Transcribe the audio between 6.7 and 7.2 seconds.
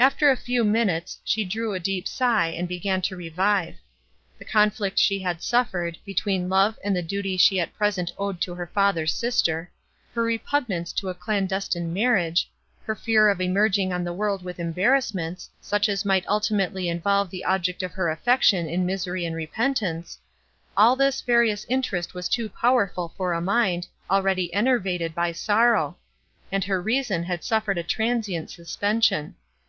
and the